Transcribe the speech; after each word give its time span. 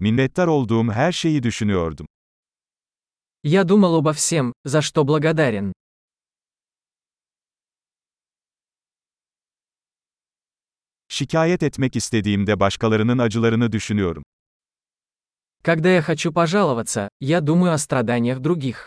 Minnettar 0.00 0.46
olduğum 0.46 0.92
her 0.92 1.12
şeyi 1.12 1.42
düşünüyordum. 1.42 2.06
Я 3.42 3.64
думал 3.64 3.94
обо 3.94 4.12
всем, 4.12 4.52
за 4.64 4.82
что 4.82 5.04
благодарен. 5.04 5.72
Şikayet 11.08 11.62
etmek 11.62 11.96
istediğimde 11.96 12.60
başkalarının 12.60 13.18
acılarını 13.18 13.72
düşünüyorum. 13.72 14.22
Когда 15.64 15.88
я 15.88 16.02
хочу 16.02 16.32
пожаловаться, 16.32 17.08
я 17.20 17.40
думаю 17.40 17.72
о 17.72 17.78
страданиях 17.78 18.38
других. 18.40 18.86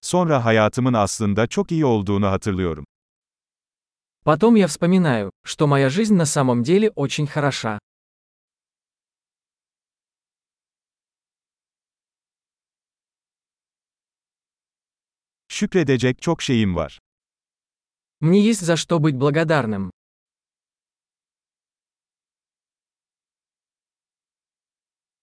Sonra 0.00 0.44
hayatımın 0.44 0.92
aslında 0.92 1.46
çok 1.46 1.72
iyi 1.72 1.84
olduğunu 1.86 2.26
hatırlıyorum. 2.26 2.84
Потом 4.26 4.56
я 4.56 4.66
вспоминаю, 4.66 5.30
что 5.44 5.68
моя 5.68 5.88
жизнь 5.88 6.16
на 6.16 6.26
самом 6.26 6.64
деле 6.64 6.90
очень 6.96 7.28
хороша. 7.28 7.78
Şükredecek 15.48 16.22
çok 16.22 16.42
şeyim 16.42 16.74
var. 16.76 16.98
Мне 18.20 18.40
есть 18.40 18.60
за 18.62 18.76
что 18.76 18.98
быть 18.98 19.14
благодарным. 19.14 19.90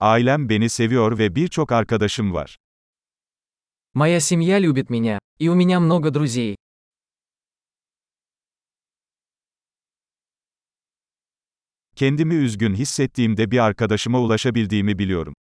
Ailem 0.00 0.48
beni 0.48 0.68
seviyor 0.68 1.18
ve 1.18 1.34
birçok 1.34 1.72
arkadaşım 1.72 2.34
var. 2.34 2.58
Моя 3.94 4.20
семья 4.20 4.58
любит 4.58 4.90
меня, 4.90 5.18
и 5.38 5.48
у 5.48 5.54
меня 5.54 5.78
много 5.80 6.10
друзей. 6.10 6.57
Kendimi 11.97 12.33
üzgün 12.33 12.75
hissettiğimde 12.75 13.51
bir 13.51 13.59
arkadaşıma 13.59 14.19
ulaşabildiğimi 14.19 14.99
biliyorum. 14.99 15.33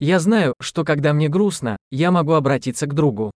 Я 0.00 0.18
знаю, 0.18 0.54
что 0.60 0.84
когда 0.84 1.12
мне 1.12 1.28
грустно, 1.28 1.76
я 1.92 2.10
могу 2.10 2.32
обратиться 2.32 2.86
к 2.88 2.94
другу. 2.94 3.30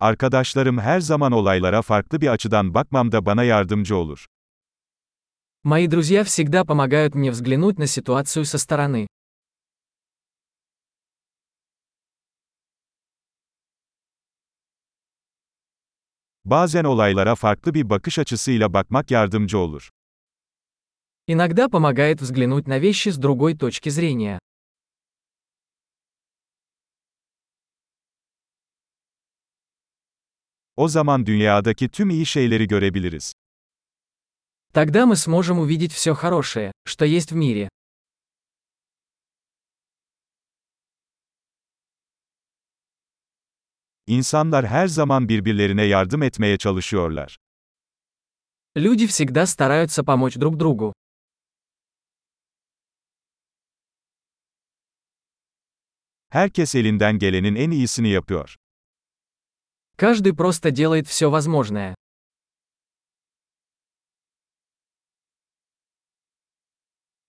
Arkadaşlarım 0.00 0.78
her 0.78 1.00
zaman 1.00 1.32
olaylara 1.32 1.82
farklı 1.82 2.20
bir 2.20 2.28
açıdan 2.28 2.74
bakmamda 2.74 3.26
bana 3.26 3.44
yardımcı 3.44 3.96
olur. 3.96 4.26
Мои 5.64 5.86
друзья 5.86 6.24
всегда 6.24 6.64
помогают 6.64 7.14
мне 7.14 7.30
взглянуть 7.30 7.78
на 7.78 7.86
ситуацию 7.86 8.44
со 8.46 8.58
стороны. 8.58 9.06
Bazen 16.44 16.84
olaylara 16.84 17.34
farklı 17.34 17.74
bir 17.74 17.90
bakış 17.90 18.18
açısıyla 18.18 18.72
bakmak 18.72 19.10
yardımcı 19.10 19.58
olur. 19.58 19.90
Иногда 21.28 21.68
помогает 21.68 22.20
взглянуть 22.20 22.66
на 22.66 22.80
вещи 22.80 23.08
с 23.10 23.16
другой 23.16 23.54
точки 23.56 23.88
зрения. 23.90 24.38
O 30.76 30.88
zaman 30.88 31.26
dünyadaki 31.26 31.88
tüm 31.88 32.10
iyi 32.10 32.26
şeyleri 32.26 32.68
görebiliriz. 32.68 33.32
Тогда 34.72 35.04
мы 35.06 35.16
сможем 35.16 35.58
увидеть 35.58 35.92
все 35.92 36.14
хорошее, 36.14 36.72
что 36.86 37.04
есть 37.04 37.32
в 37.32 37.36
мире. 37.36 37.68
İnsanlar 44.06 44.66
her 44.66 44.86
zaman 44.86 45.28
birbirlerine 45.28 45.82
yardım 45.82 46.22
etmeye 46.22 46.58
çalışıyorlar. 46.58 47.36
Люди 48.76 49.06
всегда 49.06 49.46
стараются 49.46 50.04
помочь 50.04 50.36
друг 50.36 50.56
другу. 50.56 50.92
Herkes 56.28 56.74
elinden 56.74 57.18
gelenin 57.18 57.54
en 57.54 57.70
iyisini 57.70 58.08
yapıyor. 58.08 58.56
Каждый 59.96 60.32
просто 60.32 60.70
делает 60.70 61.06
все 61.08 61.30
возможное. 61.30 61.94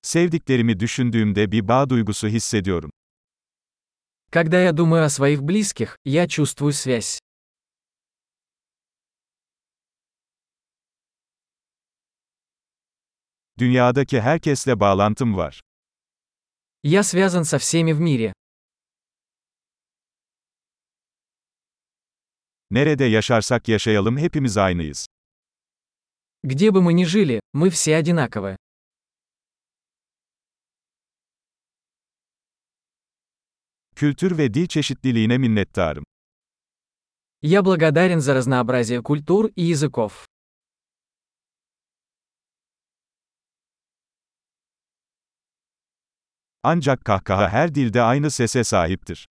Sevdiklerimi 0.02 0.80
düşündüğümde 0.80 1.52
bir 1.52 1.68
bağ 1.68 1.90
duygusu 1.90 2.28
hissediyorum. 2.28 2.92
Когда 4.31 4.63
я 4.63 4.73
думаю 4.73 5.05
о 5.05 5.09
своих 5.09 5.43
близких, 5.43 5.99
я 6.05 6.27
чувствую 6.29 6.73
связь. 6.73 7.21
Dünyadaki 13.59 14.21
herkesle 14.21 14.81
bağlantım 14.81 15.37
var. 15.37 15.61
Я 16.83 17.03
связан 17.03 17.45
со 17.45 17.59
всеми 17.59 17.93
в 17.93 18.01
мире. 18.01 18.33
Nerede 22.71 23.05
yaşarsak 23.05 23.69
yaşayalım 23.69 24.19
hepimiz 24.19 24.57
aynıyız. 24.57 25.07
Где 26.43 26.71
бы 26.71 26.83
мы 26.83 26.93
ни 26.93 27.05
жили, 27.05 27.41
мы 27.53 27.71
все 27.71 27.97
одинаковы. 27.97 28.57
Kültür 33.96 34.38
ve 34.38 34.54
dil 34.54 34.68
çeşitliliğine 34.68 35.38
minnettarım. 35.38 36.04
Я 37.42 37.62
благодарен 37.66 38.20
за 38.20 38.36
разнообразие 38.36 39.02
культур 39.02 39.50
и 39.56 39.64
языков. 39.64 40.28
Ancak 46.64 47.06
kahkaha 47.06 47.50
her 47.50 47.76
dilde 47.76 48.02
aynı 48.02 48.32
sese 48.32 48.64
sahiptir. 48.64 49.28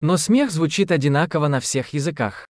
Но 0.00 0.16
смех 0.16 0.50
звучит 0.50 0.92
одинаково 0.92 1.48
на 1.48 1.58
всех 1.60 1.92
языках. 1.94 2.46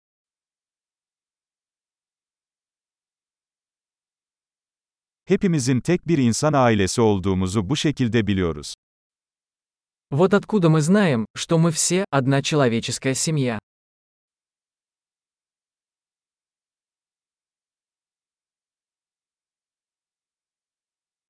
Hepimizin 5.25 5.81
tek 5.81 6.09
bir 6.09 6.19
insan 6.19 6.53
ailesi 6.53 7.01
olduğumuzu 7.01 7.71
bu 7.71 7.77
şekilde 7.77 8.27
biliyoruz. 8.27 8.75
Вот 10.10 10.34
откуда 10.34 10.70
мы 10.70 10.80
знаем, 10.80 11.26
что 11.36 11.58
мы 11.58 11.72
все 11.72 12.06
одна 12.10 12.42
человеческая 12.42 13.14
семья. 13.14 13.60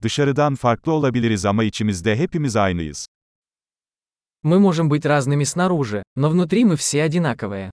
Dışarıdan 0.03 0.55
farklı 0.55 0.91
olabiliriz 0.91 1.45
ama 1.45 1.63
içimizde 1.63 2.15
hepimiz 2.15 2.55
aynıyız. 2.55 3.07
Мы 4.43 4.59
можем 4.59 4.87
быть 4.89 5.05
разными 5.05 5.43
снаружи, 5.43 6.03
но 6.15 6.29
внутри 6.29 6.63
мы 6.63 6.75
все 6.75 7.01
одинаковые. 7.03 7.71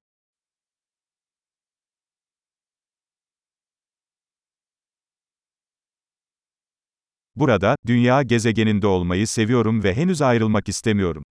Burada, 7.36 7.76
dünya 7.88 8.24
gezegeninde 8.24 8.88
olmayı 8.88 9.28
seviyorum 9.28 9.84
ve 9.84 9.96
henüz 9.96 10.22
ayrılmak 10.22 10.70
istemiyorum. 10.70 11.24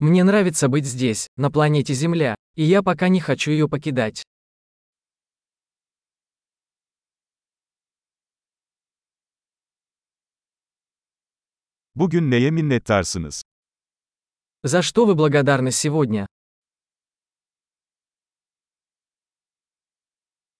Мне 0.00 0.22
нравится 0.22 0.68
быть 0.68 0.86
здесь, 0.86 1.26
на 1.36 1.50
планете 1.50 1.92
Земля, 1.94 2.36
и 2.54 2.62
я 2.62 2.82
пока 2.82 3.08
не 3.08 3.20
хочу 3.20 3.50
ее 3.50 3.68
покидать. 3.68 4.22
Bugün 11.94 12.30
neye 12.30 12.50
minnettarsınız? 12.50 13.42
За 14.62 14.82
что 14.82 15.06
вы 15.06 15.14
благодарны 15.14 15.70
сегодня? 15.72 16.26